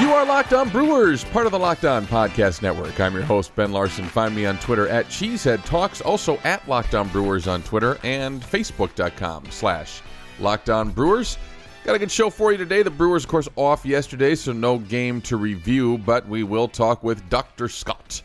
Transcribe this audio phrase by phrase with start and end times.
[0.00, 2.98] You are Locked On Brewers, part of the Locked On Podcast Network.
[2.98, 4.06] I'm your host, Ben Larson.
[4.06, 8.40] Find me on Twitter at Cheesehead Talks, also at Locked On Brewers on Twitter and
[8.40, 10.00] Facebook.com slash
[10.38, 11.36] Locked On Brewers.
[11.84, 12.82] Got a good show for you today.
[12.82, 17.02] The Brewers, of course, off yesterday, so no game to review, but we will talk
[17.02, 17.68] with Dr.
[17.68, 18.22] Scott.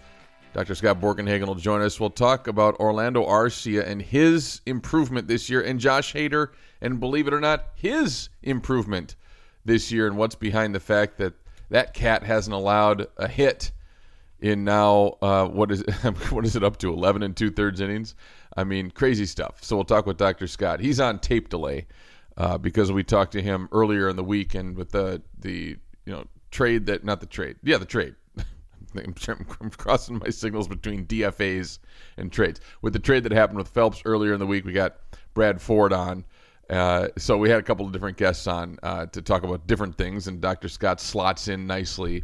[0.54, 0.76] Dr.
[0.76, 2.00] Scott Borgenhagen will join us.
[2.00, 7.28] We'll talk about Orlando Arcia and his improvement this year, and Josh Hader, and believe
[7.28, 9.18] it or not, his improvement
[9.66, 11.34] this year, and what's behind the fact that
[11.70, 13.72] that cat hasn't allowed a hit
[14.40, 15.82] in now uh, what is
[16.30, 16.92] what is it up to?
[16.92, 18.16] 11 and two thirds innings?
[18.56, 19.64] I mean crazy stuff.
[19.64, 20.80] So we'll talk with dr scott.
[20.80, 21.88] He's on tape delay
[22.38, 26.14] uh, because we talked to him earlier in the week and with the the you
[26.14, 27.58] know trade that not the trade.
[27.64, 28.16] Yeah the trade.
[28.98, 29.14] I'm
[29.72, 31.80] crossing my signals between DFAs
[32.18, 32.62] and trades.
[32.82, 34.98] With the trade that happened with Phelps earlier in the week, we got
[35.34, 36.24] Brad Ford on.
[36.70, 39.98] Uh, so we had a couple of different guests on uh, to talk about different
[39.98, 40.68] things, and Dr.
[40.68, 42.24] Scott slots in nicely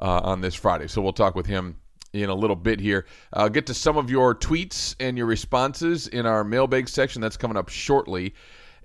[0.00, 0.88] uh, on this Friday.
[0.88, 1.76] So we'll talk with him
[2.12, 3.06] in a little bit here.
[3.32, 7.20] I'll get to some of your tweets and your responses in our mailbag section.
[7.20, 8.34] That's coming up shortly.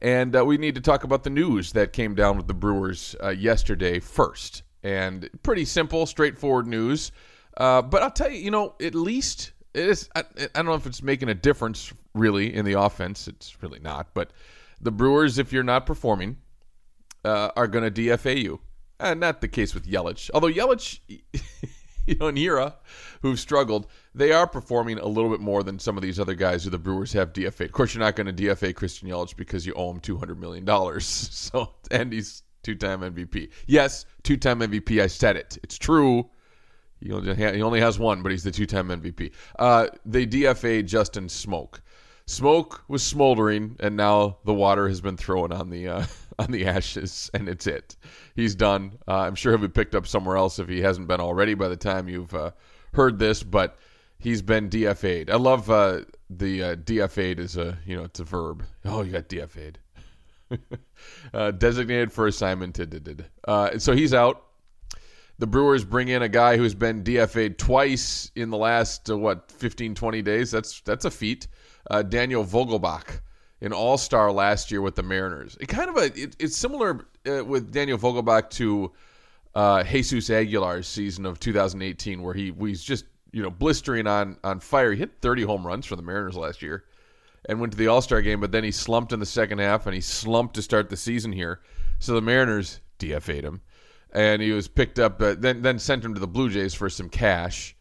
[0.02, 3.16] And uh, we need to talk about the news that came down with the Brewers
[3.23, 4.64] uh, yesterday first.
[4.83, 7.11] And pretty simple, straightforward news.
[7.58, 10.10] But I'll tell you, you know, at least it is.
[10.15, 13.27] I, I don't know if it's making a difference really in the offense.
[13.27, 14.14] It's really not.
[14.14, 14.31] But
[14.80, 16.38] the Brewers, if you're not performing,
[17.26, 18.61] uh, are going to DFA you.
[18.99, 20.32] And not the case with Yelich.
[20.33, 20.99] Although Yelich,
[22.08, 22.73] you know, and Hiura,
[23.21, 26.64] who've struggled, they are performing a little bit more than some of these other guys
[26.64, 27.66] who the Brewers have DFA.
[27.66, 30.66] Of course, you're not going to DFA Christian Yelich because you owe him $200 million.
[30.99, 33.49] So, and he's two-time MVP.
[33.67, 35.02] Yes, two-time MVP.
[35.02, 35.58] I said it.
[35.64, 36.30] It's true.
[36.99, 39.32] He only, he only has one, but he's the two-time MVP.
[39.60, 41.82] Uh, they DFA Justin Smoak.
[42.27, 46.05] Smoak was smoldering, and now the water has been thrown on the uh,
[46.39, 47.95] on the ashes, and it's it.
[48.36, 48.98] He's done.
[49.08, 51.70] Uh, I'm sure he'll be picked up somewhere else if he hasn't been already by
[51.70, 52.52] the time you've uh,
[52.93, 53.43] heard this.
[53.43, 53.77] But
[54.20, 55.30] he's been DFA'd.
[55.30, 58.64] I love uh, the uh, DFA'd is a you know it's a verb.
[58.83, 59.80] Oh, you got DFA'd.
[61.33, 62.80] uh, designated for assignment.
[63.48, 64.43] Uh, so he's out.
[65.39, 69.52] The Brewers bring in a guy who's been DFA'd twice in the last uh, what
[69.52, 70.52] 15, 20 days.
[70.52, 71.48] That's that's a feat.
[71.89, 73.21] Uh, Daniel Vogelbach,
[73.61, 75.58] an All Star last year with the Mariners.
[75.59, 78.92] It kind of a it, it's similar uh, with Daniel Vogelbach to
[79.55, 84.59] uh, Jesus Aguilar's season of 2018, where he was just you know blistering on on
[84.59, 84.92] fire.
[84.92, 86.83] He hit 30 home runs for the Mariners last year,
[87.45, 88.39] and went to the All Star game.
[88.39, 91.31] But then he slumped in the second half, and he slumped to start the season
[91.31, 91.61] here.
[91.99, 93.61] So the Mariners DFA'd him,
[94.11, 95.21] and he was picked up.
[95.21, 97.77] Uh, then then sent him to the Blue Jays for some cash.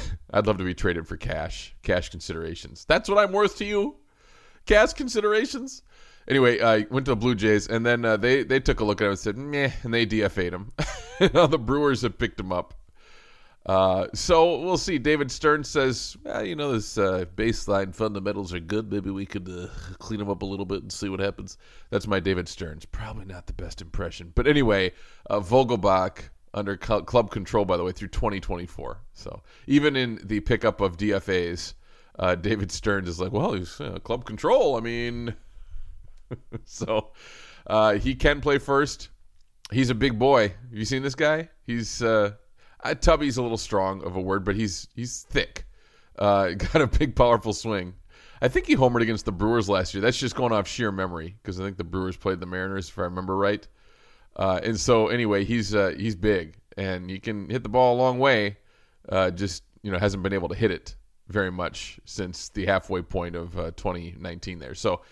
[0.32, 2.84] I'd love to be traded for cash, cash considerations.
[2.84, 3.96] That's what I'm worth to you,
[4.66, 5.82] cash considerations.
[6.28, 9.00] Anyway, I went to the Blue Jays, and then uh, they they took a look
[9.00, 10.72] at him and said, "Meh," and they DFA'd him.
[11.34, 12.74] now the Brewers have picked him up.
[13.64, 14.98] Uh, so we'll see.
[14.98, 18.90] David Stearns says, well, you know, this uh, baseline fundamentals are good.
[18.90, 21.58] Maybe we could uh, clean them up a little bit and see what happens.
[21.90, 22.84] That's my David Stearns.
[22.84, 24.32] Probably not the best impression.
[24.34, 24.92] But anyway,
[25.30, 28.98] uh, Vogelbach under cl- club control, by the way, through 2024.
[29.14, 31.74] So even in the pickup of DFAs,
[32.18, 34.76] uh, David Stearns is like, well, he's uh, club control.
[34.76, 35.34] I mean,
[36.64, 37.12] so
[37.66, 39.08] uh, he can play first.
[39.70, 40.48] He's a big boy.
[40.48, 41.48] Have you seen this guy?
[41.66, 42.32] He's uh,
[42.84, 45.64] uh, Tubby's a little strong of a word, but he's he's thick.
[46.18, 47.94] Uh, got a big, powerful swing.
[48.42, 50.00] I think he homered against the Brewers last year.
[50.00, 52.98] That's just going off sheer memory because I think the Brewers played the Mariners, if
[52.98, 53.66] I remember right.
[54.36, 57.98] Uh, and so, anyway, he's uh, he's big and he can hit the ball a
[57.98, 58.56] long way.
[59.08, 60.94] Uh, just you know, hasn't been able to hit it
[61.28, 64.74] very much since the halfway point of uh, 2019 there.
[64.74, 65.02] So.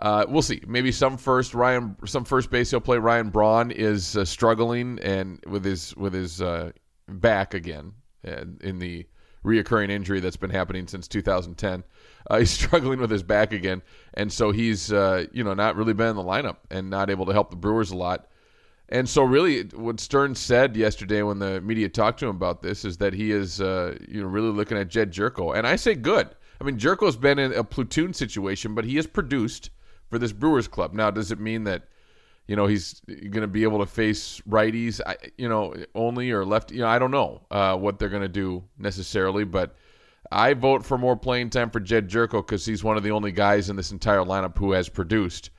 [0.00, 0.62] Uh, we'll see.
[0.64, 2.98] Maybe some first Ryan, some first base he'll play.
[2.98, 6.40] Ryan Braun is uh, struggling and with his with his
[7.08, 9.06] back again in the
[9.44, 11.84] reoccurring injury that's been happening since 2010.
[12.28, 13.82] Uh, he's struggling with his back again,
[14.14, 17.26] and so he's uh, you know not really been in the lineup and not able
[17.26, 18.28] to help the Brewers a lot.
[18.90, 22.84] And so, really, what Stearns said yesterday when the media talked to him about this
[22.86, 25.56] is that he is, uh, you know, really looking at Jedd Gyorko.
[25.56, 26.28] And I say good.
[26.60, 29.70] I mean, Gyorko's been in a platoon situation, but he has produced
[30.08, 30.94] for this Brewers club.
[30.94, 31.88] Now, does it mean that,
[32.46, 35.00] you know, he's going to be able to face righties,
[35.36, 36.72] you know, only or left?
[36.72, 39.76] You know, I don't know uh, what they're going to do necessarily, but
[40.32, 43.32] I vote for more playing time for Jedd Gyorko because he's one of the only
[43.32, 45.50] guys in this entire lineup who has produced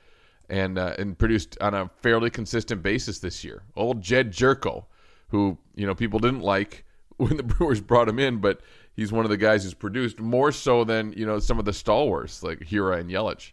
[0.50, 3.62] and uh, and produced on a fairly consistent basis this year.
[3.76, 4.84] Old Jedd Gyorko,
[5.28, 6.84] who you know people didn't like
[7.16, 8.60] when the Brewers brought him in, but
[8.94, 11.72] he's one of the guys who's produced more so than you know some of the
[11.72, 13.52] stalwarts like Hiura and Yelich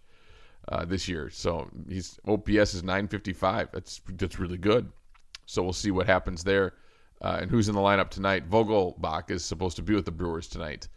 [0.70, 1.30] uh, this year.
[1.30, 3.70] So he's OPS is 955.
[3.72, 4.92] That's that's really good.
[5.46, 6.74] So we'll see what happens there.
[7.22, 8.50] Uh, and who's in the lineup tonight?
[8.50, 10.88] Vogelbach is supposed to be with the Brewers tonight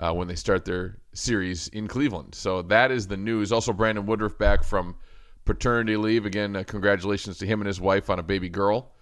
[0.00, 2.34] uh, when they start their series in Cleveland.
[2.34, 3.52] So that is the news.
[3.52, 4.96] Also, Brandon Woodruff back from
[5.44, 6.26] paternity leave.
[6.26, 8.92] Again, uh, congratulations to him and his wife on a baby girl.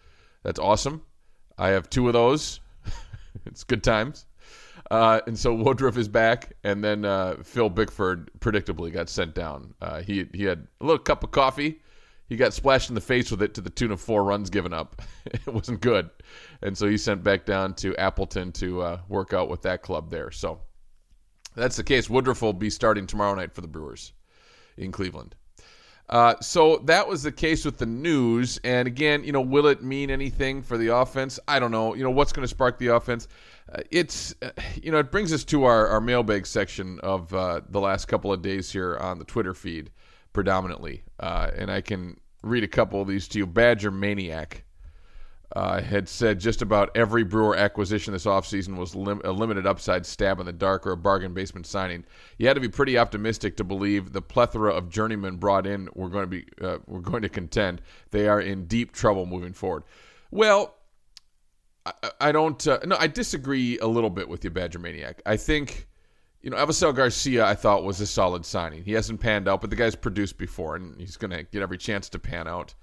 [0.42, 1.02] That's awesome.
[1.58, 2.60] I have two of those.
[3.46, 4.26] it's good times.
[4.90, 9.74] Uh, and so Woodruff is back, and then uh, Phil Bickford predictably got sent down.
[9.80, 11.80] Uh, he he had a little cup of coffee.
[12.28, 14.72] He got splashed in the face with it to the tune of four runs given
[14.72, 15.02] up.
[15.26, 16.10] it wasn't good,
[16.62, 20.10] and so he sent back down to Appleton to uh, work out with that club
[20.10, 20.32] there.
[20.32, 20.60] So
[21.54, 22.10] that's the case.
[22.10, 24.12] Woodruff will be starting tomorrow night for the Brewers
[24.76, 25.36] in Cleveland.
[26.10, 28.58] Uh, so that was the case with the news.
[28.64, 31.38] And again, you know, will it mean anything for the offense?
[31.46, 31.94] I don't know.
[31.94, 33.28] You know, what's going to spark the offense?
[33.72, 34.50] Uh, it's, uh,
[34.82, 38.32] you know, it brings us to our, our mailbag section of uh, the last couple
[38.32, 39.90] of days here on the Twitter feed
[40.32, 41.04] predominantly.
[41.20, 43.46] Uh, and I can read a couple of these to you.
[43.46, 44.64] Badger Maniac
[45.56, 50.06] uh, had said just about every Brewer acquisition this offseason was lim- a limited upside
[50.06, 52.04] stab in the dark or a bargain basement signing.
[52.38, 56.08] You had to be pretty optimistic to believe the plethora of journeymen brought in were
[56.08, 57.82] going to be uh, were going to contend.
[58.10, 59.82] They are in deep trouble moving forward.
[60.30, 60.76] Well,
[61.84, 62.64] I, I don't.
[62.64, 65.20] Uh, no, I disagree a little bit with you, Badger Maniac.
[65.26, 65.88] I think.
[66.42, 68.82] You know, Avisail Garcia, I thought was a solid signing.
[68.82, 71.76] He hasn't panned out, but the guy's produced before, and he's going to get every
[71.76, 72.74] chance to pan out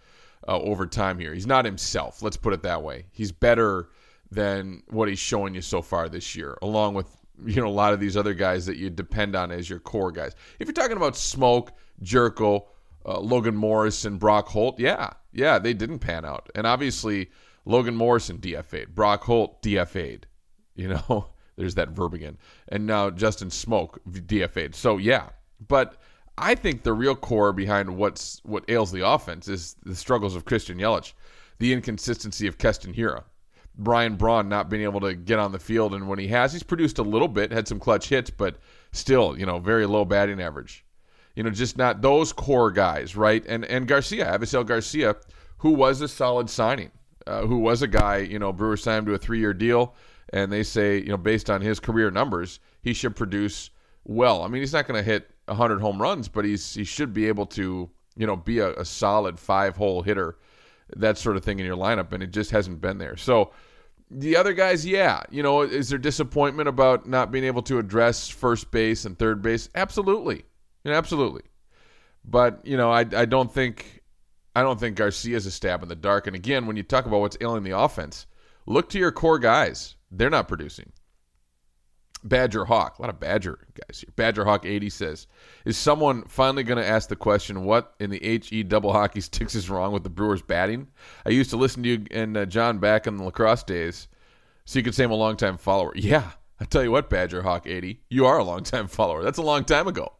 [0.47, 1.33] uh, over time here.
[1.33, 2.21] He's not himself.
[2.21, 3.05] Let's put it that way.
[3.11, 3.89] He's better
[4.31, 7.07] than what he's showing you so far this year, along with
[7.45, 10.11] you know a lot of these other guys that you depend on as your core
[10.11, 10.33] guys.
[10.59, 11.69] If you're talking about Smoak,
[12.03, 12.65] Gyorko,
[13.05, 17.29] uh, Logan Morrison, Brock Holt, yeah, yeah, they didn't pan out, and obviously
[17.65, 20.27] Logan Morrison DFA'd, Brock Holt DFA'd.
[20.77, 22.37] You know, there's that verb again,
[22.69, 24.75] and now Justin Smoak DFA'd.
[24.75, 25.29] So yeah,
[25.67, 25.99] but
[26.37, 30.45] I think the real core behind what's what ails the offense is the struggles of
[30.45, 31.13] Christian Yelich,
[31.59, 33.23] the inconsistency of Keston Hiura,
[33.75, 36.63] Brian Braun not being able to get on the field, and when he has, he's
[36.63, 38.57] produced a little bit, had some clutch hits, but
[38.91, 40.85] still, you know, very low batting average.
[41.35, 43.43] You know, just not those core guys, right?
[43.47, 45.15] And and Garcia, Avisail Garcia,
[45.57, 46.91] who was a solid signing,
[47.25, 49.95] uh, who was a guy, you know, Brewers signed him to a three-year deal,
[50.33, 53.69] and they say, you know, based on his career numbers, he should produce
[54.03, 54.43] well.
[54.43, 57.27] I mean, he's not going to hit 100 home runs, but he's he should be
[57.27, 60.37] able to you know be a, a solid five hole hitter,
[60.95, 63.17] that sort of thing in your lineup, and it just hasn't been there.
[63.17, 63.51] So
[64.09, 68.29] the other guys, yeah, you know, is there disappointment about not being able to address
[68.29, 69.69] first base and third base?
[69.75, 70.43] Absolutely,
[70.85, 71.43] absolutely.
[72.23, 74.01] But you know, I I don't think
[74.55, 76.27] I don't think Garcia is a stab in the dark.
[76.27, 78.25] And again, when you talk about what's ailing the offense,
[78.65, 79.95] look to your core guys.
[80.09, 80.91] They're not producing.
[82.23, 84.11] Badger Hawk, a lot of Badger guys here.
[84.15, 85.27] Badger Hawk 80 says,
[85.65, 89.55] Is someone finally going to ask the question, what in the HE double hockey sticks
[89.55, 90.87] is wrong with the Brewers batting?
[91.25, 94.07] I used to listen to you and uh, John back in the La Crosse days,
[94.65, 95.93] so you could say I'm a longtime follower.
[95.95, 99.23] Yeah, I tell you what, Badger Hawk 80, you are a longtime follower.
[99.23, 100.13] That's a long time ago.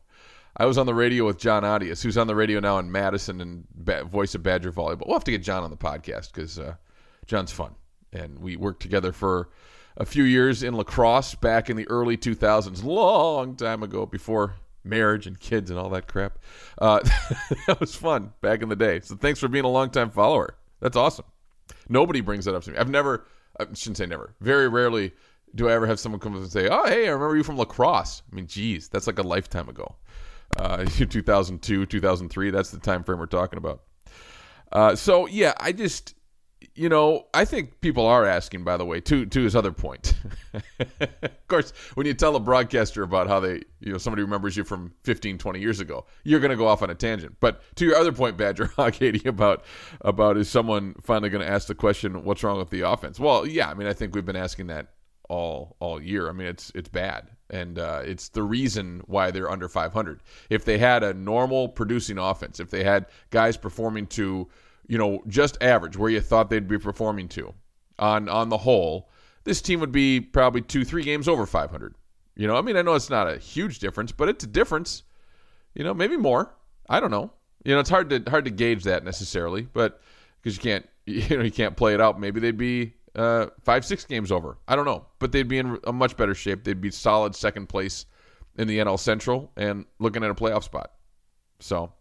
[0.59, 3.41] I was on the radio with John Audius, who's on the radio now in Madison
[3.41, 5.05] and ba- voice of Badger Volleyball.
[5.05, 6.75] We'll have to get John on the podcast because uh,
[7.27, 7.75] John's fun.
[8.11, 9.49] And we worked together for
[9.97, 14.55] a few years in La Crosse back in the early 2000s, long time ago, before
[14.83, 16.39] marriage and kids and all that crap.
[16.77, 16.99] Uh,
[17.67, 18.99] that was fun back in the day.
[19.01, 20.55] So thanks for being a longtime follower.
[20.79, 21.25] That's awesome.
[21.89, 22.77] Nobody brings that up to me.
[22.77, 23.25] I've never,
[23.59, 25.11] I shouldn't say never, very rarely
[25.55, 27.57] do I ever have someone come up and say, "Oh, hey, I remember you from
[27.57, 29.95] La Crosse." I mean, geez, that's like a lifetime ago.
[30.57, 32.49] Uh, 2002, 2003.
[32.51, 33.83] That's the time frame we're talking about.
[34.71, 36.15] Uh, so yeah, I just
[36.75, 40.13] you know, I think people are asking, by the way, to to his other point.
[40.79, 44.63] of course, when you tell a broadcaster about how they, you know, somebody remembers you
[44.63, 47.35] from 15, 20 years ago, you're going to go off on a tangent.
[47.39, 49.65] But to your other point, Badger Hawk 80, about,
[50.01, 53.19] about is someone finally going to ask the question, what's wrong with the offense?
[53.19, 54.87] Well, yeah, I mean, I think we've been asking that
[55.29, 56.29] all all year.
[56.29, 60.21] I mean, it's it's bad, and uh, it's the reason why they're under 500.
[60.49, 64.47] If they had a normal producing offense, if they had guys performing to
[64.87, 67.53] you know just average where you thought they'd be performing to
[67.99, 69.09] on on the whole,
[69.43, 71.95] this team would be probably two three games over 500.
[72.35, 75.03] You know, I mean, I know it's not a huge difference, but it's a difference.
[75.73, 76.53] You know, maybe more.
[76.87, 77.31] I don't know.
[77.63, 80.01] You know, it's hard to hard to gauge that necessarily, but
[80.41, 82.19] because you can't you know you can't play it out.
[82.19, 84.57] Maybe they'd be uh, five six games over.
[84.67, 86.63] I don't know, but they'd be in a much better shape.
[86.63, 88.05] They'd be solid second place
[88.57, 90.91] in the NL Central and looking at a playoff spot.
[91.59, 91.91] So.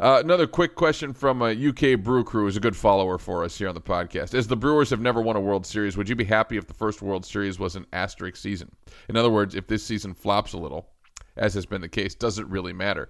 [0.00, 3.56] Uh, another quick question from a UK Brew Crew is a good follower for us
[3.56, 4.34] here on the podcast.
[4.34, 6.74] As the Brewers have never won a World Series, would you be happy if the
[6.74, 8.74] first World Series was an asterisk season?
[9.08, 10.88] In other words, if this season flops a little,
[11.36, 13.08] as has been the case, does it really matter?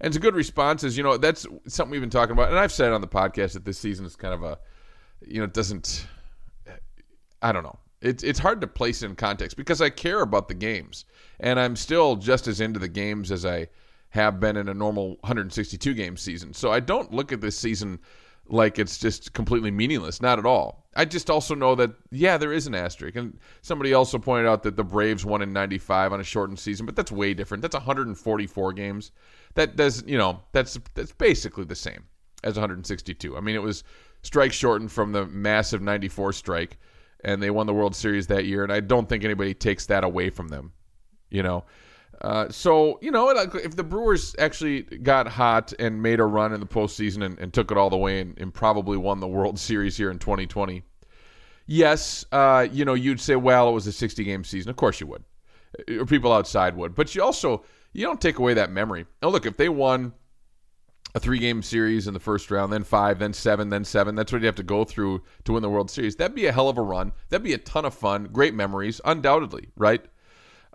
[0.00, 0.82] And it's a good response.
[0.82, 3.52] Is you know that's something we've been talking about, and I've said on the podcast
[3.52, 4.58] that this season is kind of a,
[5.24, 6.06] you know, it doesn't.
[7.40, 7.78] I don't know.
[8.00, 11.04] It's it's hard to place in context because I care about the games,
[11.38, 13.68] and I'm still just as into the games as I
[14.14, 16.54] have been in a normal 162 game season.
[16.54, 17.98] So I don't look at this season
[18.46, 20.22] like it's just completely meaningless.
[20.22, 20.86] Not at all.
[20.94, 24.62] I just also know that yeah, there is an asterisk, and somebody also pointed out
[24.62, 27.60] that the Braves won in '95 on a shortened season, but that's way different.
[27.60, 29.10] That's 144 games.
[29.54, 32.04] That does you know that's that's basically the same
[32.44, 33.36] as 162.
[33.36, 33.82] I mean, it was
[34.22, 36.78] strike shortened from the massive '94 strike,
[37.24, 38.62] and they won the World Series that year.
[38.62, 40.72] And I don't think anybody takes that away from them.
[41.30, 41.64] You know.
[42.20, 46.60] Uh, so you know, if the Brewers actually got hot and made a run in
[46.60, 49.58] the postseason and, and took it all the way and, and, probably won the World
[49.70, 50.82] Series here in 2020,
[51.66, 54.70] yes, uh, you know, you'd say, well, it was a 60 game season.
[54.70, 55.24] Of course you would,
[55.88, 56.94] or people outside would.
[56.94, 59.06] But you also you don't take away that memory.
[59.22, 60.12] Now, look, if they won
[61.14, 64.14] a three game series in the first round, then five, then seven, then seven.
[64.14, 66.16] That's what you have to go through to win the World Series.
[66.16, 67.12] That'd be a hell of a run.
[67.28, 70.04] That'd be a ton of fun, great memories, undoubtedly, right?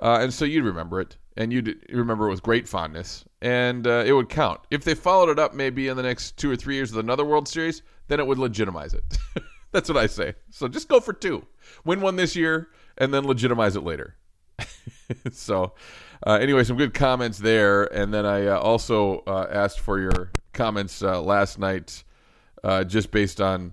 [0.02, 4.04] Uh, and so you'd remember it and you'd remember it with great fondness, and uh,
[4.06, 4.60] it would count.
[4.70, 7.24] If they followed it up maybe in the next two or three years with another
[7.24, 9.18] World Series, then it would legitimize it.
[9.72, 10.36] That's what I say.
[10.50, 11.46] So just go for two,
[11.86, 12.68] win one this year,
[12.98, 14.18] and then legitimize it later.
[15.32, 15.74] so,
[16.28, 20.32] uh, anyway, some good comments there, and then I uh, also uh, asked for your
[20.52, 22.04] comments uh, last night,
[22.66, 23.72] uh, just based on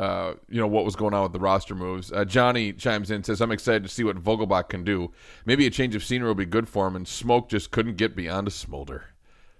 [0.00, 2.10] uh, you know what was going on with the roster moves.
[2.10, 5.12] Uh, Johnny chimes in says, "I'm excited to see what Vogelbach can do.
[5.44, 8.16] Maybe a change of scenery will be good for him." And Smoak just couldn't get
[8.16, 9.04] beyond a smolder.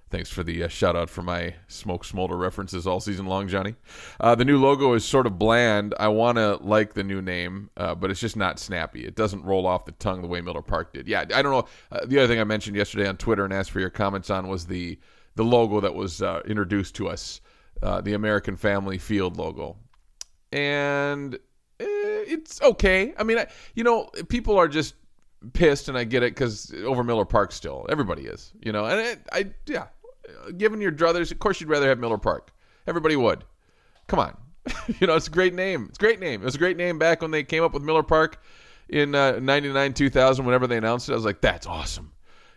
[0.09, 3.75] Thanks for the uh, shout out for my smoke smolder references all season long, Johnny.
[4.18, 5.94] Uh, the new logo is sort of bland.
[6.00, 9.04] I want to like the new name, uh, but it's just not snappy.
[9.04, 11.06] It doesn't roll off the tongue the way Miller Park did.
[11.06, 11.66] Yeah, I don't know.
[11.92, 14.49] Uh, the other thing I mentioned yesterday on Twitter and asked for your comments on
[14.49, 14.99] was the
[15.35, 17.42] the logo that was uh, introduced to us,
[17.82, 19.76] the American Family Field logo
[20.52, 21.38] and eh,
[21.80, 23.14] it's okay.
[23.19, 24.95] I mean, I, you know, people are just
[25.52, 29.00] pissed, and I get it because over Miller Park still, everybody is, you know, and
[29.00, 29.87] it, I yeah,
[30.57, 32.52] given your druthers, of course you'd rather have Miller Park.
[32.87, 33.45] Everybody would.
[34.07, 34.37] Come on,
[35.00, 35.87] you know, it's a great name.
[35.88, 36.42] It's a great name.
[36.42, 38.42] It was a great name back when they came up with Miller Park
[38.90, 42.12] in uh, 99 2000 whenever they announced it i was like that's awesome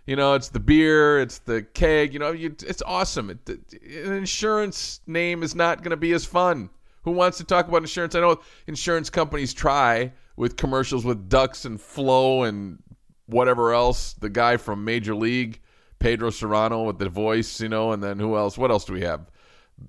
[0.05, 4.05] you know it's the beer it's the keg you know you, it's awesome it, it,
[4.05, 6.69] an insurance name is not going to be as fun
[7.03, 8.15] who wants to talk about insurance?
[8.15, 12.81] I know insurance companies try with commercials with ducks and Flo and
[13.27, 14.13] whatever else.
[14.13, 15.61] The guy from Major League,
[15.99, 18.57] Pedro Cerrano with the voice, you know, and then who else?
[18.57, 19.29] What else do we have?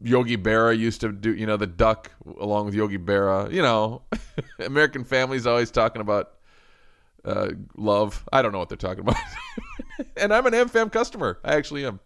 [0.02, 3.50] Yogi Berra used to do, you know, the duck along with Yogi Berra.
[3.52, 4.02] You know,
[4.59, 6.33] American Family's always talking about
[7.25, 8.26] uh, love.
[8.33, 9.16] I don't know what they're talking about.
[10.16, 11.38] and I'm an AmFam customer.
[11.44, 12.00] I actually am.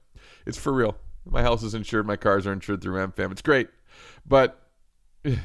[0.47, 0.97] It's for real.
[1.25, 2.07] My house is insured.
[2.07, 3.33] My cars are insured through AmFam.
[3.33, 3.69] It's great.
[4.27, 4.68] But
[5.25, 5.39] you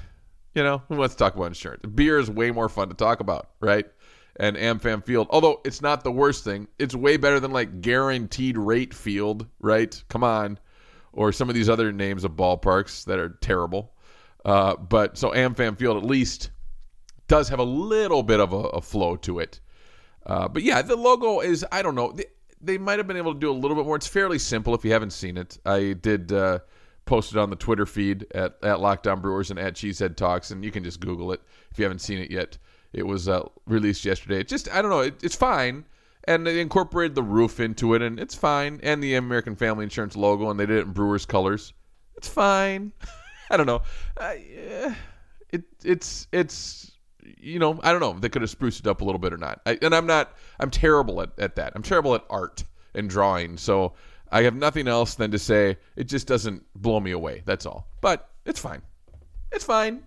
[0.56, 1.84] know, who wants to talk about insurance?
[1.94, 3.86] Beer is way more fun to talk about, right?
[4.38, 8.58] And AmFam Field, although it's not the worst thing, it's way better than like Guaranteed
[8.58, 10.02] Rate Field, right?
[10.10, 10.58] Come on,
[11.12, 13.94] or some of these other names of ballparks that are terrible.
[14.44, 16.50] Uh, but so AmFam Field at least
[17.28, 19.60] does have a little bit of a, a flow to it.
[20.26, 22.12] Uh, but yeah, the logo is I don't know.
[22.12, 22.26] They,
[22.62, 23.96] they, might have been able to do a little bit more.
[23.96, 25.58] It's fairly simple if you haven't seen it.
[25.66, 26.32] I did.
[26.32, 26.60] Uh,
[27.06, 30.64] posted on the Twitter feed at, at Locked On Brewers and at Cheesehead Talks, and
[30.64, 31.42] you can just Google it
[31.72, 32.58] if you haven't seen it yet.
[32.94, 34.40] It was uh, released yesterday.
[34.40, 35.02] It just I don't know.
[35.02, 35.86] It, it's fine,
[36.26, 40.16] and they incorporated the roof into it, and it's fine, and the American Family Insurance
[40.16, 41.74] logo, and they did it in Brewers colors.
[42.16, 42.94] It's fine.
[43.50, 43.82] I don't know.
[44.18, 44.34] Uh,
[45.50, 48.14] it it's it's you know I don't know.
[48.14, 49.62] They could have spruced it up a little bit or not.
[49.66, 50.34] I, and I'm not.
[50.60, 51.74] I'm terrible at, at that.
[51.76, 52.64] I'm terrible at art
[52.96, 53.58] and drawing.
[53.58, 53.94] So
[54.34, 57.44] I have nothing else than to say it just doesn't blow me away.
[57.46, 57.88] That's all.
[58.02, 58.82] But it's fine.
[59.52, 60.04] It's fine.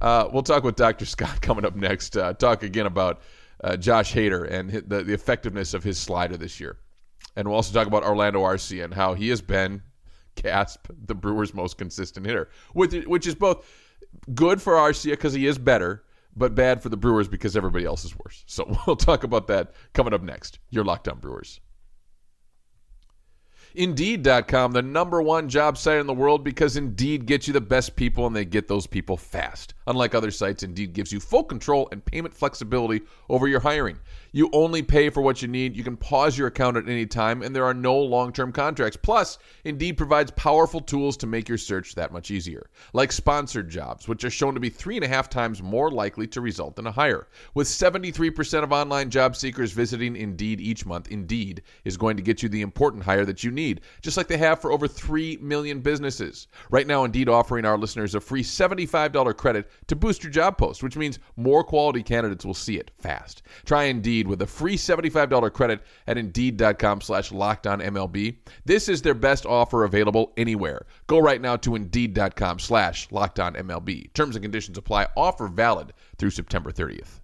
[0.00, 1.06] Uh, we'll talk with Dr.
[1.06, 2.16] Scott coming up next.
[2.16, 3.22] Uh, talk again about
[3.62, 6.78] uh, Josh Hader and the, the effectiveness of his slider this year.
[7.36, 9.80] And we'll also talk about Orlando Arcia and how he has been,
[10.34, 13.64] gasp, the Brewers' most consistent hitter, which, which is both
[14.34, 16.02] good for Arcia because he is better,
[16.34, 18.42] but bad for the Brewers because everybody else is worse.
[18.48, 20.58] So we'll talk about that coming up next.
[20.70, 21.60] You're Locked On Brewers.
[23.76, 27.94] Indeed.com, the number one job site in the world because Indeed gets you the best
[27.94, 29.74] people and they get those people fast.
[29.86, 33.98] Unlike other sites, Indeed gives you full control and payment flexibility over your hiring.
[34.36, 35.74] You only pay for what you need.
[35.78, 38.98] You can pause your account at any time, and there are no long term contracts.
[39.02, 44.06] Plus, Indeed provides powerful tools to make your search that much easier, like sponsored jobs,
[44.06, 46.86] which are shown to be three and a half times more likely to result in
[46.86, 47.28] a hire.
[47.54, 52.42] With 73% of online job seekers visiting Indeed each month, Indeed is going to get
[52.42, 55.80] you the important hire that you need, just like they have for over 3 million
[55.80, 56.48] businesses.
[56.68, 60.82] Right now, Indeed offering our listeners a free $75 credit to boost your job post,
[60.82, 63.42] which means more quality candidates will see it fast.
[63.64, 68.36] Try Indeed with a free $75 credit at Indeed.com slash LockedOnMLB.
[68.64, 70.86] This is their best offer available anywhere.
[71.06, 74.12] Go right now to Indeed.com slash LockedOnMLB.
[74.12, 75.06] Terms and conditions apply.
[75.16, 77.20] Offer valid through September 30th.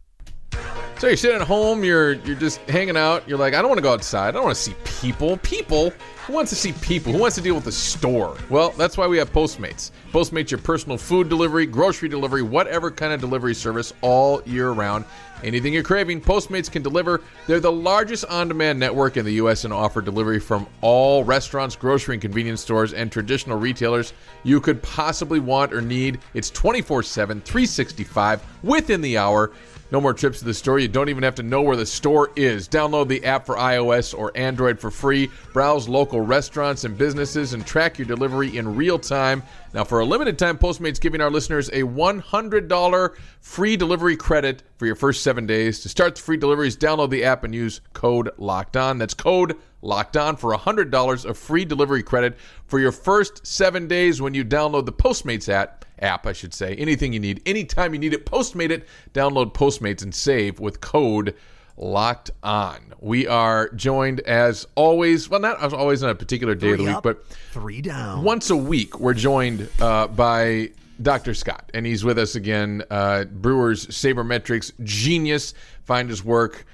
[0.98, 3.28] So you're sitting at home, you're you're just hanging out.
[3.28, 4.28] You're like, I don't want to go outside.
[4.28, 5.36] I don't want to see people.
[5.38, 5.92] People.
[6.26, 7.12] Who wants to see people?
[7.12, 8.36] Who wants to deal with the store?
[8.48, 9.90] Well, that's why we have Postmates.
[10.12, 15.04] Postmates your personal food delivery, grocery delivery, whatever kind of delivery service all year round.
[15.42, 17.20] Anything you're craving, Postmates can deliver.
[17.46, 19.64] They're the largest on-demand network in the U.S.
[19.64, 24.12] and offer delivery from all restaurants, grocery and convenience stores, and traditional retailers
[24.44, 26.20] you could possibly want or need.
[26.34, 29.50] It's 24/7, 365 within the hour.
[29.90, 30.78] No more trips to the store.
[30.78, 32.66] You don't even have to know where the store is.
[32.66, 35.30] Download the app for iOS or Android for free.
[35.52, 39.42] Browse local restaurants and businesses and track your delivery in real time.
[39.74, 44.84] Now, for a limited time, Postmates giving our listeners a $100 free delivery credit for
[44.84, 45.80] your first seven days.
[45.80, 48.98] To start the free deliveries, download the app and use code Locked On.
[48.98, 52.36] That's code Locked On for $100 of free delivery credit
[52.66, 56.74] for your first seven days when you download the Postmates app app, I should say.
[56.74, 58.86] Anything you need, anytime you need it, Postmate it.
[59.14, 61.34] Download Postmates and save with code
[61.76, 62.78] Locked On.
[63.00, 66.84] We are joined as always, well, not as always on a particular day of the
[66.84, 68.22] week, up, but three down.
[68.22, 71.34] once a week we're joined uh, by Dr.
[71.34, 72.84] Scott, and he's with us again.
[72.90, 75.54] Uh, Brewers sabermetrics genius.
[75.84, 76.64] Find his work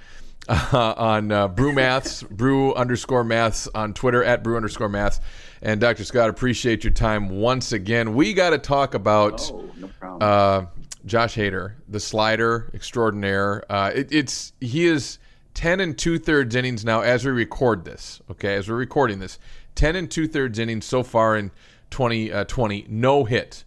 [0.49, 5.21] uh, on uh, Brew Maths, Brew underscore Maths on Twitter at Brew underscore Maths.
[5.63, 6.05] And Dr.
[6.05, 8.15] Scott, appreciate your time once again.
[8.15, 10.67] We got to talk about Oh, no uh,
[11.09, 13.65] Josh Hader, the slider extraordinaire.
[13.71, 15.19] Uh, it, it's he is
[15.55, 18.21] ten and two thirds innings now as we record this.
[18.31, 19.39] Okay, as we're recording this,
[19.75, 21.51] ten and two thirds innings so far in
[21.91, 22.87] 2020.
[22.89, 23.65] no hit,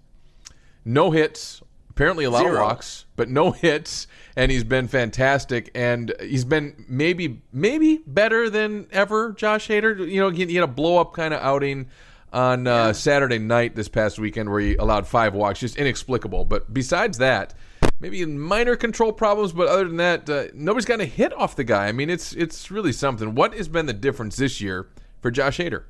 [0.86, 1.62] no hits.
[1.90, 2.64] Apparently a lot of Zero.
[2.64, 5.70] walks, but no hits, and he's been fantastic.
[5.76, 9.34] And he's been maybe maybe better than ever.
[9.34, 11.90] Josh Hader, you know, he, he had a blow up kind of outing
[12.34, 16.46] on uh, Saturday night this past weekend where he allowed five walks, just inexplicable.
[16.46, 17.54] But besides that,
[18.00, 21.64] maybe minor control problems, but other than that, uh, nobody's gotten a hit off the
[21.64, 21.88] guy.
[21.88, 23.36] I mean, it's it's really something.
[23.36, 24.88] What has been the difference this year
[25.22, 25.84] for Josh Hader?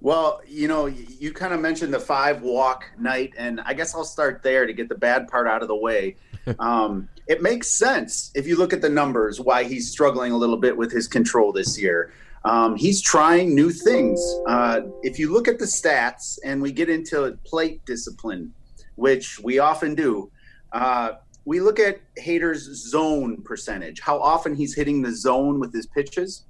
[0.00, 4.04] Well, you know, you kind of mentioned the five walk night, and I guess I'll
[4.04, 6.16] start there to get the bad part out of the way.
[6.58, 10.58] Um, it makes sense if you look at the numbers why he's struggling a little
[10.58, 12.12] bit with his control this year.
[12.44, 14.20] Um, he's trying new things.
[14.46, 18.52] Uh, if you look at the stats and we get into plate discipline,
[18.96, 20.30] which we often do,
[20.72, 21.12] uh,
[21.46, 26.44] we look at Hader's zone percentage, how often he's hitting the zone with his pitches.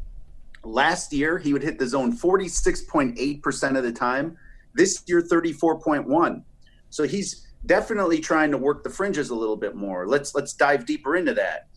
[0.64, 4.36] Last year, he would hit the zone 46.8% of the time.
[4.74, 6.42] This year, 34.1.
[6.90, 10.06] So he's definitely trying to work the fringes a little bit more.
[10.06, 11.68] Let's let's dive deeper into that.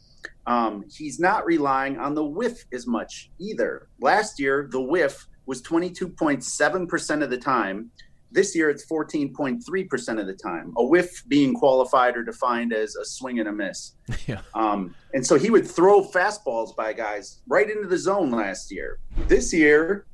[0.47, 3.89] Um, he's not relying on the whiff as much either.
[3.99, 7.91] Last year, the whiff was 22.7% of the time.
[8.31, 10.73] This year, it's 14.3% of the time.
[10.77, 13.93] A whiff being qualified or defined as a swing and a miss.
[14.27, 14.41] Yeah.
[14.53, 18.99] Um, and so he would throw fastballs by guys right into the zone last year.
[19.27, 20.05] This year,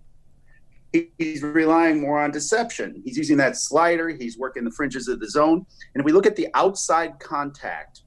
[1.18, 3.02] he's relying more on deception.
[3.04, 4.10] He's using that slider.
[4.10, 5.66] He's working the fringes of the zone.
[5.94, 8.03] And if we look at the outside contact,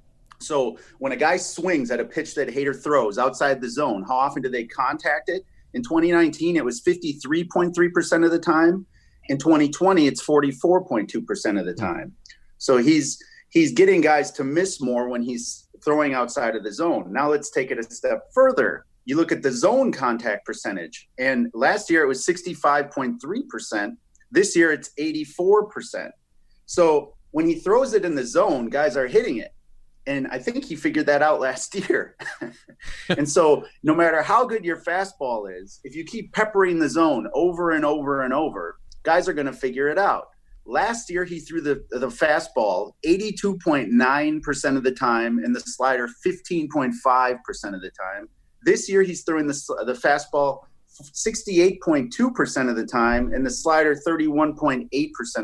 [0.47, 4.17] so when a guy swings at a pitch that Hader throws outside the zone, how
[4.17, 5.45] often do they contact it?
[5.75, 8.87] In 2019, it was 53.3% of the time.
[9.29, 12.15] In 2020, it's 44.2% of the time.
[12.59, 13.19] So he's
[13.51, 17.13] he's getting guys to miss more when he's throwing outside of the zone.
[17.13, 18.87] Now let's take it a step further.
[19.05, 23.97] You look at the zone contact percentage, and last year it was 65.3%.
[24.31, 26.11] This year it's 84%.
[26.67, 29.53] So when he throws it in the zone, guys are hitting it.
[30.07, 32.17] And I think he figured that out last year.
[33.09, 37.29] and so, no matter how good your fastball is, if you keep peppering the zone
[37.35, 40.29] over and over and over, guys are going to figure it out.
[40.69, 46.91] Last year, he threw the, the fastball 82.9% of the time and the slider 15.5%
[47.75, 48.29] of the time.
[48.65, 50.63] This year, he's throwing the, the fastball
[51.03, 54.89] 68.2% of the time and the slider 31.8%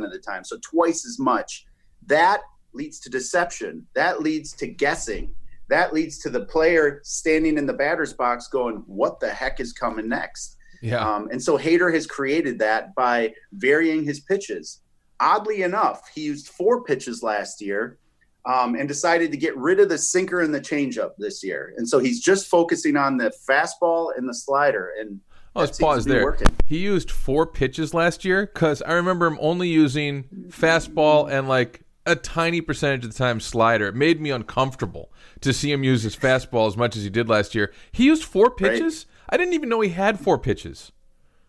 [0.05, 0.45] of the time.
[0.45, 1.67] So twice as much.
[2.07, 2.41] That
[2.75, 3.87] leads to deception.
[3.95, 5.35] That leads to guessing.
[5.69, 9.73] That leads to the player standing in the batter's box going, What the heck is
[9.73, 10.57] coming next?
[10.83, 10.97] Yeah.
[10.97, 14.81] Um, and so Hader has created that by varying his pitches.
[15.21, 17.99] Oddly enough, he used four pitches last year
[18.45, 21.73] um, and decided to get rid of the sinker and the changeup this year.
[21.77, 24.93] And so he's just focusing on the fastball and the slider.
[24.99, 25.21] And
[25.55, 26.25] Oh, let's pause there.
[26.25, 26.49] working.
[26.67, 31.83] He used four pitches last year because I remember him only using fastball and like
[32.07, 33.87] a tiny percentage of the time slider.
[33.89, 37.29] It made me uncomfortable to see him use his fastball as much as he did
[37.29, 37.73] last year.
[37.93, 38.57] He used four Right.
[38.57, 39.07] pitches.
[39.29, 40.93] I didn't even know he had four pitches.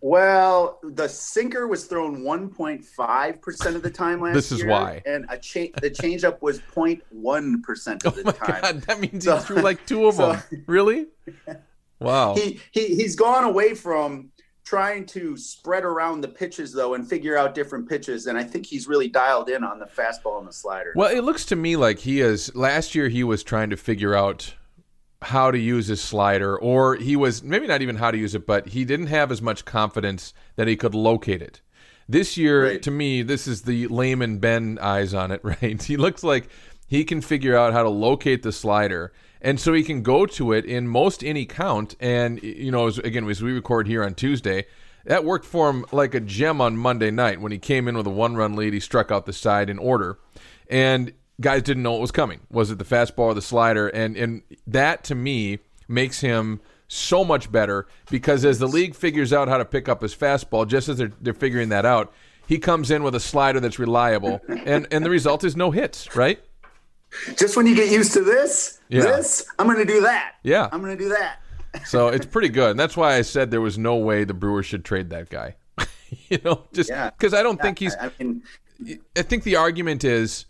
[0.02, 4.34] Well, the sinker was thrown 1.5% of the time last year.
[4.34, 5.02] This is why.
[5.06, 8.62] And a cha- the changeup was 0.1% of oh the Oh my time.
[8.62, 10.64] god, that means So- he threw like two of so- them.
[10.68, 11.08] Really?
[12.00, 12.36] Wow.
[12.36, 14.30] He, he, he's gone away from
[14.74, 18.26] trying to spread around the pitches, though, and figure out different pitches.
[18.26, 20.94] And I think he's really dialed in on the fastball and the slider.
[20.96, 22.54] Well, it looks to me like he is.
[22.56, 24.56] Last year, he was trying to figure out
[25.22, 28.48] how to use his slider, or he was maybe not even how to use it,
[28.48, 31.62] but he didn't have as much confidence that he could locate it.
[32.10, 32.82] This year, Right.
[32.82, 35.82] to me, this is the layman Ben eyes on it, right?
[35.84, 36.50] He looks like
[36.88, 39.14] he can figure out how to locate the slider.
[39.44, 41.96] And so he can go to it in most any count.
[42.00, 44.66] And, you know, as, again, as we record here on Tuesday,
[45.06, 48.08] that worked for him like a gem on Monday night when he came in with
[48.08, 48.74] a one run lead.
[48.74, 50.18] He struck out the side in order.
[50.70, 52.40] And guys didn't know what was coming.
[52.50, 53.90] Was it the fastball or the slider?
[53.90, 59.34] And, and that to me makes him so much better because as the league figures
[59.34, 62.14] out how to pick up his fastball, just as they're, they're figuring that out,
[62.48, 64.40] he comes in with a slider that's reliable.
[64.66, 66.40] And, and the result is no hits, right?
[67.38, 69.02] Just when you get used to this, Yeah.
[69.02, 70.36] this, I'm going to do that.
[70.44, 70.70] Yeah.
[70.72, 71.40] I'm going to do that.
[71.86, 72.72] So it's pretty good.
[72.72, 75.56] And that's why I said there was no way the Brewers should trade that guy.
[76.30, 77.10] you know, just Yeah.
[77.10, 77.96] because I don't think he's.
[77.96, 78.44] I, I mean,
[79.18, 80.46] I think the argument is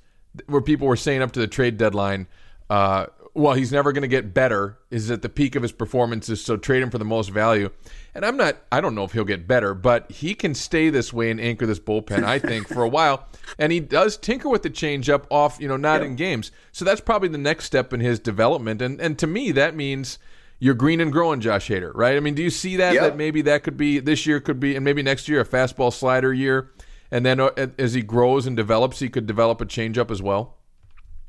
[0.48, 2.28] where people were saying up to the trade deadline,
[2.70, 4.78] uh, well, he's never going to get better.
[4.92, 7.70] Is at the peak of his performances, so trade him for the most value.
[8.14, 8.58] And I'm not.
[8.72, 11.66] I don't know if he'll get better, but he can stay this way and anchor
[11.66, 12.24] this bullpen.
[12.24, 15.60] I think for a while, and he does tinker with the changeup off.
[15.60, 16.52] You know, not in games.
[16.72, 18.82] So that's probably the next step in his development.
[18.82, 20.20] And and to me, that means.
[20.60, 22.16] You're green and growing, Josh Hader, right?
[22.16, 22.94] I mean, do you see that?
[22.94, 25.92] That maybe that could be this year, could be, and maybe next year a fastball
[25.92, 26.72] slider year,
[27.12, 30.56] and then uh, as he grows and develops, he could develop a changeup as well.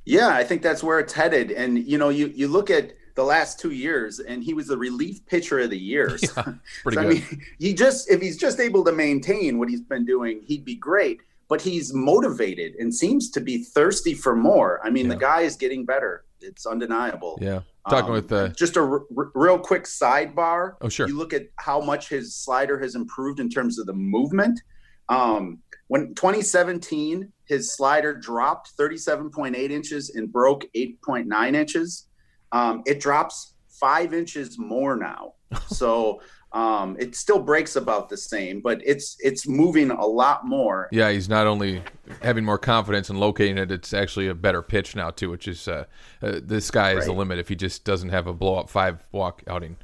[0.05, 1.51] Yeah, I think that's where it's headed.
[1.51, 4.77] And you know, you you look at the last two years, and he was the
[4.77, 6.19] relief pitcher of the year.
[6.19, 6.43] So,
[6.83, 10.05] pretty so, I mean, he just if he's just able to maintain what he's been
[10.05, 11.21] doing, he'd be great.
[11.49, 14.81] But he's motivated and seems to be thirsty for more.
[14.83, 16.25] I mean, the guy is getting better.
[16.41, 17.39] It's undeniable.
[17.41, 20.75] Yeah, talking Um, with uh, just a r- r- real quick sidebar.
[20.81, 21.07] Oh, sure.
[21.07, 24.61] You look at how much his slider has improved in terms of the movement.
[25.11, 32.07] Um, when 2017, his slider dropped 37.8 inches and broke 8.9 inches.
[32.53, 35.35] Um, it drops five inches more now.
[35.69, 36.21] so
[36.55, 40.89] um, it still breaks about the same, but it's it's moving a lot more.
[40.93, 41.83] yeah, he's not only
[42.23, 45.67] having more confidence in locating it, it's actually a better pitch now too, which is
[45.67, 45.85] uh,
[46.23, 49.05] uh, the sky is the limit if he just doesn't have a blow up five
[49.11, 49.77] walk outing.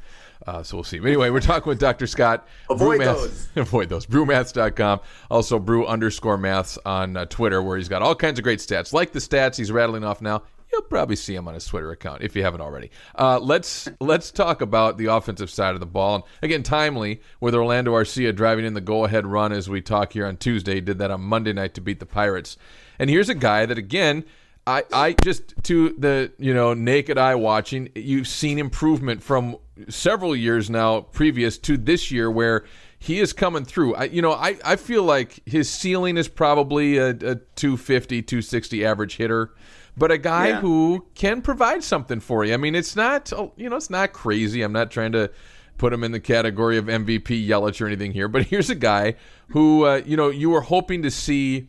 [0.46, 0.98] Uh, so we'll see.
[0.98, 2.06] But anyway, we're talking with Dr.
[2.06, 2.46] Scott.
[2.70, 3.48] Avoid Brewmath- those.
[3.56, 4.06] Avoid those.
[4.06, 5.00] Brewmaths.com.
[5.30, 8.92] Also, brew underscore maths on uh, Twitter, where he's got all kinds of great stats.
[8.92, 10.42] Like the stats he's rattling off now.
[10.72, 12.92] You'll probably see him on his Twitter account if you haven't already.
[13.18, 16.14] Uh, let's let's talk about the offensive side of the ball.
[16.14, 20.26] And again, timely with Orlando Arcia driving in the go-ahead run as we talk here
[20.26, 20.74] on Tuesday.
[20.74, 22.56] He did that on Monday night to beat the Pirates.
[23.00, 24.24] And here's a guy that again,
[24.66, 29.56] I, I just to the you know naked eye watching, you've seen improvement from
[29.88, 32.64] several years now previous to this year where
[32.98, 33.94] he is coming through.
[33.94, 38.84] I you know I, I feel like his ceiling is probably a, a 250 260
[38.84, 39.54] average hitter
[39.96, 40.60] but a guy Yeah.
[40.60, 42.54] who can provide something for you.
[42.54, 44.62] I mean, it's not you know it's not crazy.
[44.62, 45.30] I'm not trying to
[45.78, 49.14] put him in the category of MVP Yelich or anything here, but here's a guy
[49.48, 51.68] who uh, you know you were hoping to see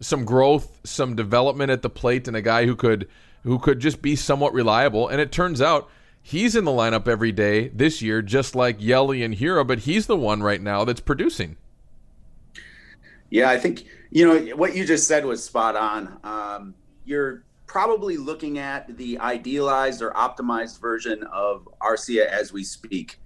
[0.00, 3.08] some growth, some development at the plate, and a guy who could
[3.44, 5.08] who could just be somewhat reliable.
[5.08, 5.88] And it turns out
[6.20, 10.06] he's in the lineup every day this year, just like Yelly and Hero, but he's
[10.06, 11.56] the one right now that's producing.
[13.30, 16.18] Yeah, I think You know what you just said was spot on.
[16.24, 23.20] Um, you're probably looking at the idealized or optimized version of Arcia as we speak.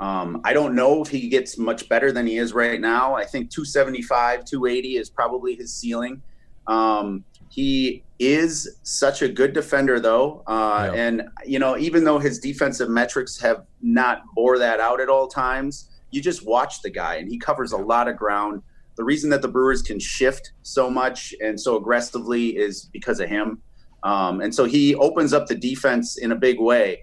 [0.00, 3.14] Um, I don't know if he gets much better than he is right now.
[3.14, 6.22] I think 275, 280 is probably his ceiling.
[6.68, 11.00] Um, he is such a good defender, though, uh, Yeah.
[11.00, 15.26] and you know, even though his defensive metrics have not bore that out at all
[15.28, 18.62] times, you just watch the guy, and he covers a lot of ground.
[18.96, 23.28] The reason that the Brewers can shift so much and so aggressively is because of
[23.28, 23.62] him,
[24.04, 27.02] um, and so he opens up the defense in a big way.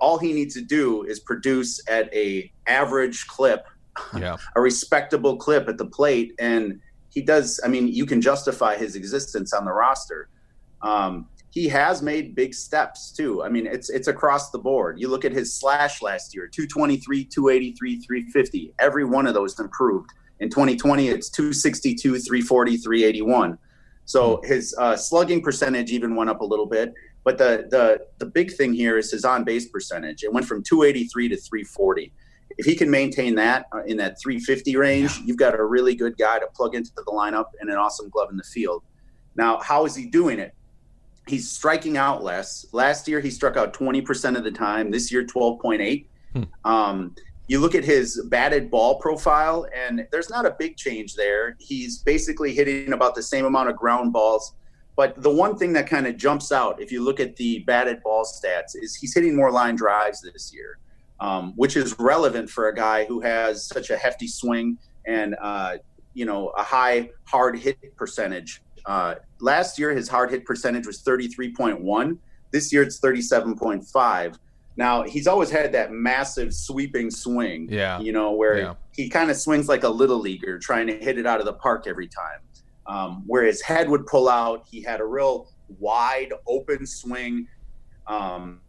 [0.00, 3.66] All he needs to do is produce at a average clip
[4.16, 4.36] Yeah.
[4.56, 7.60] a respectable clip at the plate, and he does.
[7.64, 10.28] I mean, you can justify his existence on the roster.
[10.82, 13.42] Um, he has made big steps too.
[13.42, 15.00] I mean, it's it's across the board.
[15.00, 18.72] You look at his slash last year: 223, 283, 350.
[18.78, 20.10] Every one of those improved.
[20.38, 23.58] In 2020, it's 262, 340, 381.
[24.06, 26.94] So his uh, slugging percentage even went up a little bit.
[27.24, 30.22] But the the the big thing here is his on base percentage.
[30.22, 32.12] It went from 283 to 340
[32.58, 36.16] if he can maintain that uh, in that 350 range, you've got a really good
[36.18, 38.82] guy to plug into the lineup and an awesome glove in the field.
[39.36, 40.54] Now, how is he doing it?
[41.26, 42.66] He's striking out less.
[42.72, 44.90] Last year, he struck out 20% of the time.
[44.90, 46.04] This year, 12.8.
[46.64, 47.14] Um,
[47.48, 51.56] you look at his batted ball profile, and there's not a big change there.
[51.58, 54.54] He's basically hitting about the same amount of ground balls.
[55.00, 58.02] But the one thing that kind of jumps out, if you look at the batted
[58.02, 60.78] ball stats, is he's hitting more line drives this year
[61.20, 65.76] um, which is relevant for a guy who has such a hefty swing and uh,
[66.14, 68.62] you know a high hard hit percentage.
[68.86, 72.16] Uh, last year, his hard hit percentage was 33.1.
[72.50, 74.38] This year, it's 37.5.
[74.76, 77.68] Now he's always had that massive sweeping swing.
[77.70, 78.00] Yeah.
[78.00, 78.74] you know where Yeah.
[78.92, 81.52] he kind of swings like a little leaguer, trying to hit it out of the
[81.52, 82.40] park every time.
[82.90, 85.48] Um, where his head would pull out, he had a real
[85.78, 87.46] wide open swing.
[88.08, 88.60] Um,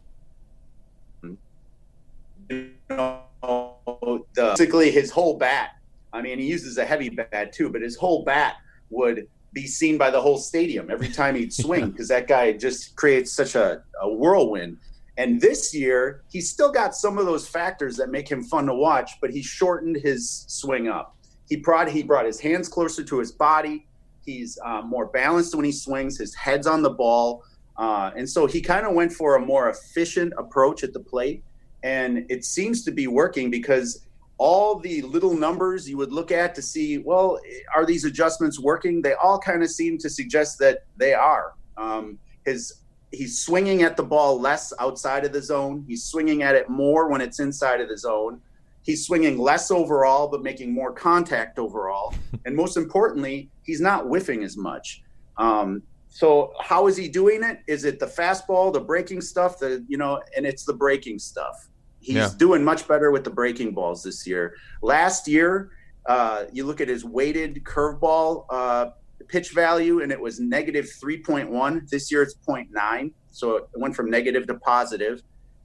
[2.48, 5.70] you know, the, basically his whole bat.
[6.12, 8.58] I mean, he uses a heavy bat too, but his whole bat
[8.90, 12.94] would be seen by the whole stadium every time he'd swing because that guy just
[12.94, 14.78] creates such a, a whirlwind.
[15.18, 18.74] And this year, he's still got some of those factors that make him fun to
[18.74, 21.16] watch, but he shortened his swing up.
[21.48, 23.88] He brought he brought his hands closer to his body.
[24.24, 26.18] He's um, more balanced when he swings.
[26.18, 27.44] His head's on the ball,
[27.76, 31.42] uh, and so he kind of went for a more efficient approach at the plate.
[31.82, 34.06] And it seems to be working because
[34.38, 37.38] all the little numbers you would look at to see well
[37.74, 39.02] are these adjustments working?
[39.02, 41.54] They all kind of seem to suggest that they are.
[41.76, 42.80] Um, his
[43.10, 45.84] he's swinging at the ball less outside of the zone.
[45.86, 48.40] He's swinging at it more when it's inside of the zone
[48.82, 52.14] he's swinging less overall but making more contact overall.
[52.44, 55.02] And most importantly he's not whiffing as much.
[55.36, 57.60] Um, so how is he doing it?
[57.68, 61.68] Is it the fastball the breaking stuff the you know and it's the breaking stuff.
[62.00, 62.30] He's Yeah.
[62.36, 64.54] doing much better with the breaking balls this year.
[64.82, 65.70] Last year
[66.06, 68.86] uh, you look at his weighted curveball uh,
[69.28, 74.10] pitch value and it was negative 3.1 this year it's 0.9 so it went from
[74.10, 75.22] negative to positive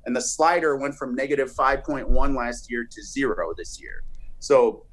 [0.08, 4.02] and the slider went from negative 5.1 last year to zero this year
[4.40, 4.84] so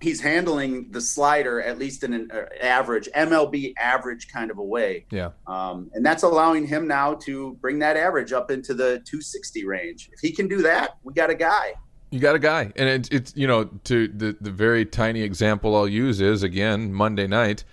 [0.00, 4.62] he's handling the slider at least in an uh, average MLB average kind of a
[4.62, 5.30] way Yeah.
[5.48, 10.10] um, and that's allowing him now to bring that average up into the 260 range.
[10.12, 11.74] If he can do that, we got a guy.
[12.10, 15.76] You got a guy, and it's it's you know to the the very tiny example
[15.76, 17.64] I'll use is again Monday night.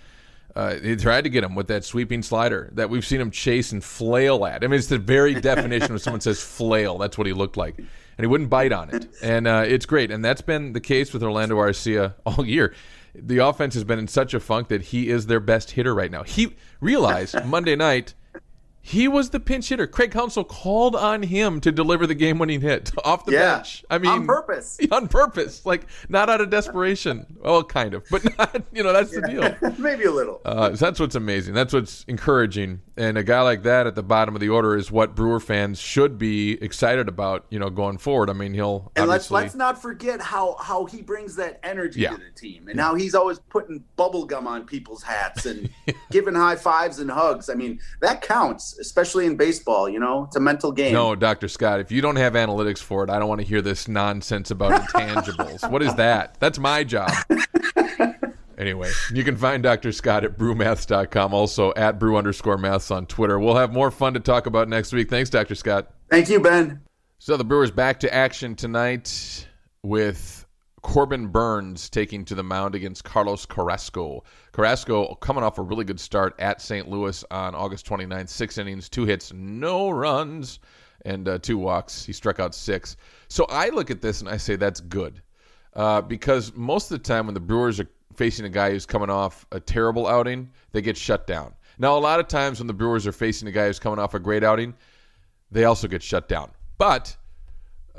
[0.56, 3.72] Uh, he tried to get him with that sweeping slider that we've seen him chase
[3.72, 4.64] and flail at.
[4.64, 6.96] I mean, it's the very definition when someone says flail.
[6.96, 7.86] That's what he looked like, and
[8.20, 9.06] he wouldn't bite on it.
[9.22, 12.74] And uh, it's great, and that's been the case with Orlando Arcia all year.
[13.14, 16.10] The offense has been in such a funk that he is their best hitter right
[16.10, 16.22] now.
[16.22, 18.14] He realized Monday night
[18.88, 19.88] he was the pinch hitter.
[19.88, 23.84] Craig Counsell called on him to deliver the game-winning hit off the Yeah, bench.
[23.90, 24.78] I mean, on purpose.
[24.92, 27.26] on purpose, like not out of desperation.
[27.40, 28.62] Well, kind of, but not.
[28.72, 29.72] You know, that's the deal.
[29.76, 30.40] Maybe a little.
[30.44, 31.52] Uh, so that's what's amazing.
[31.52, 32.80] That's what's encouraging.
[32.96, 35.80] And a guy like that at the bottom of the order is what Brewer fans
[35.80, 37.44] should be excited about.
[37.50, 38.30] You know, going forward.
[38.30, 42.10] I mean, he'll and let's let's not forget how how he brings that energy Yeah.
[42.10, 45.68] to the team, and how he's always putting bubble gum on people's hats and
[46.12, 47.50] giving high fives and hugs.
[47.50, 49.88] I mean, that counts, especially in baseball.
[49.88, 50.92] You know, it's a mental game.
[50.92, 51.48] no, Dr.
[51.48, 54.50] Scott, if you don't have analytics for it, I don't want to hear this nonsense
[54.50, 55.70] about intangibles.
[55.70, 56.36] what is that?
[56.40, 57.10] That's my job.
[58.58, 59.92] Anyway, you can find Dr.
[59.92, 63.38] Scott at brewmaths.com, also at brew underscore maths on Twitter.
[63.38, 65.10] We'll have more fun to talk about next week.
[65.10, 65.54] Thanks, Dr.
[65.54, 65.90] Scott.
[66.08, 66.80] Thank you, Ben.
[67.18, 69.46] So the Brewers back to action tonight
[69.82, 70.45] with
[70.86, 74.22] Corbin Burnes taking to the mound against Carlos Carrasco.
[74.52, 76.88] Carrasco coming off a really good start at St.
[76.88, 78.28] Louis on August 29th.
[78.28, 80.60] Six innings, two hits, no runs,
[81.04, 82.04] and uh, two walks.
[82.04, 82.96] He struck out six.
[83.26, 85.20] So I look at this and I say that's good.
[85.74, 89.10] Uh, because most of the time when the Brewers are facing a guy who's coming
[89.10, 91.52] off a terrible outing, they get shut down.
[91.78, 94.14] Now, a lot of times when the Brewers are facing a guy who's coming off
[94.14, 94.72] a great outing,
[95.50, 96.52] they also get shut down.
[96.78, 97.16] But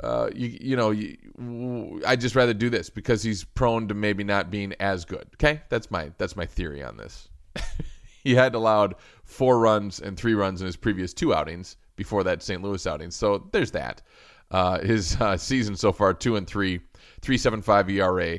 [0.02, 4.24] uh, you, you know, you, I just rather do this because he's prone to maybe
[4.24, 5.26] not being as good.
[5.34, 7.28] Okay, that's my that's my theory on this.
[8.24, 12.42] he had allowed four runs and three runs in his previous two outings before that
[12.42, 12.62] St.
[12.62, 14.02] Louis outing, so there's that.
[14.50, 16.80] Uh, his uh, season so far two and three,
[17.20, 18.38] three seven five ERA,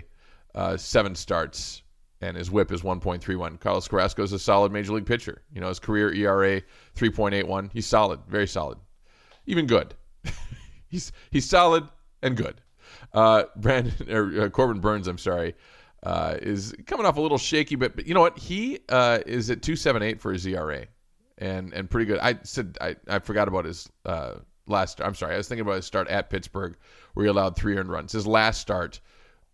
[0.55, 1.83] uh, seven starts,
[2.21, 3.59] and his WHIP is 1.31.
[3.59, 5.41] Carlos Carrasco is a solid major league pitcher.
[5.53, 6.61] You know, his career ERA
[6.95, 7.71] 3.81.
[7.71, 8.77] He's solid, very solid,
[9.45, 9.93] even good.
[10.89, 11.87] He's he's solid
[12.21, 12.61] and good.
[13.13, 15.55] Uh, Brandon or uh, Corbin Burnes, I'm sorry,
[16.03, 18.37] uh, is coming off a little shaky, but, but you know what?
[18.37, 20.85] He uh, is at 2.78 for his ERA,
[21.37, 22.19] and and pretty good.
[22.19, 24.35] I said I, I forgot about his uh,
[24.67, 25.01] last.
[25.01, 26.75] I'm sorry, I was thinking about his start at Pittsburgh,
[27.13, 28.11] where he allowed three earned runs.
[28.11, 28.99] His last start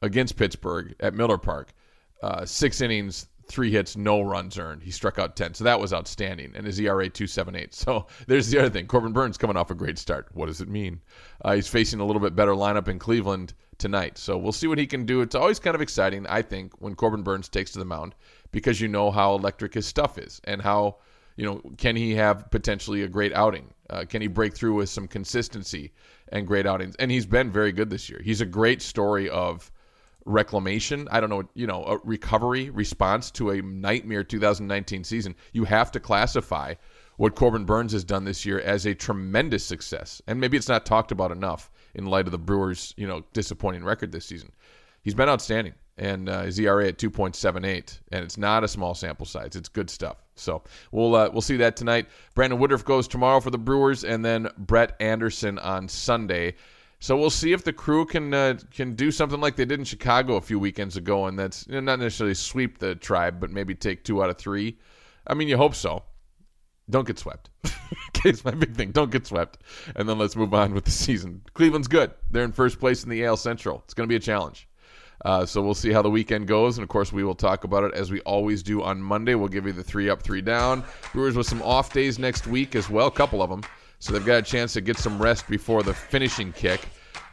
[0.02, 1.74] against Pittsburgh at Miller Park,
[2.22, 4.84] uh, six innings, three hits, no runs earned.
[4.84, 5.54] He struck out 10.
[5.54, 6.52] So that was outstanding.
[6.56, 7.74] And his ERA 278.
[7.74, 8.88] So there's the other thing.
[8.88, 10.28] Corbin Burnes coming off a great start.
[10.34, 11.02] What does it mean?
[11.44, 14.18] Uh, he's facing a little bit better lineup in Cleveland tonight.
[14.18, 15.22] So we'll see what he can do.
[15.22, 18.16] It's always kind of exciting, I think, when Corbin Burnes takes to the mound
[18.52, 20.98] because you know how electric his stuff is and how,
[21.36, 23.74] you know, can he have potentially a great outing?
[23.90, 25.92] Uh, can he break through with some consistency
[26.30, 26.96] and great outings?
[26.98, 28.22] And he's been very good this year.
[28.24, 29.72] He's a great story of
[30.26, 31.08] reclamation.
[31.12, 35.36] I don't know, you know, a recovery response to a nightmare 2019 season.
[35.54, 36.74] You have to classify
[37.18, 40.22] what Corbin Burnes has done this year as a tremendous success.
[40.28, 43.84] And maybe it's not talked about enough in light of the Brewers, you know, disappointing
[43.84, 44.52] record this season.
[45.02, 45.74] He's been outstanding.
[45.98, 49.56] And uh, his ERA at 2.78, and it's not a small sample size.
[49.56, 50.18] It's good stuff.
[50.36, 50.62] So
[50.92, 52.08] we'll uh, we'll see that tonight.
[52.34, 56.56] Brandon Woodruff goes tomorrow for the Brewers, and then Brett Anderson on Sunday.
[57.06, 59.86] So we'll see if the crew can uh, can do something like they did in
[59.86, 63.52] Chicago a few weekends ago, and that's you know, not necessarily sweep the tribe, but
[63.52, 64.80] maybe take two out of three.
[65.28, 66.02] I mean, you hope so.
[66.90, 67.52] Don't get swept.
[67.66, 68.90] okay, it's my big thing.
[68.90, 69.60] Don't get swept,
[69.96, 71.44] and then let's move on with the season.
[71.54, 72.10] Cleveland's good.
[72.32, 73.84] They're in first place in the AL Central.
[73.86, 74.68] It's going to be a challenge.
[75.24, 77.84] Uh, so we'll see how the weekend goes, and of course we will talk about
[77.84, 79.36] it as we always do on Monday.
[79.36, 80.84] We'll give you the three up, three down.
[81.14, 83.62] Brewers with some off days next week as well, a couple of them.
[84.00, 86.88] So they've got a chance to get some rest before the finishing kick,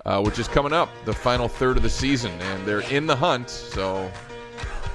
[0.06, 2.32] uh, which is coming up, the final third of the season.
[2.40, 4.10] And they're in the hunt, so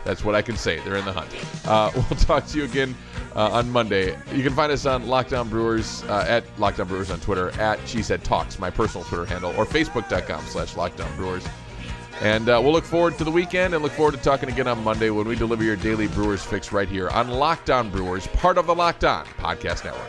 [0.03, 0.79] that's what I can say.
[0.79, 1.29] They're in the hunt.
[1.65, 2.95] Uh, we'll talk to you again
[3.35, 4.17] uh, on Monday.
[4.33, 8.23] You can find us on Lockdown Brewers, uh, at Lockdown Brewers on Twitter, at Cheesehead
[8.23, 11.47] Talks, my personal Twitter handle, or Facebook.com slash Lockdown Brewers.
[12.21, 14.83] And uh, we'll look forward to the weekend and look forward to talking again on
[14.83, 18.65] Monday when we deliver your daily Brewers fix right here on Lockdown Brewers, part of
[18.65, 20.07] the Lockdown Podcast Network.